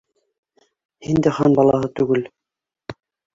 [1.07, 2.25] Һин дә хан балаһы түгел.